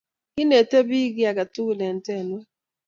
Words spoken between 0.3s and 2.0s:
Kinete pik kiaketugul en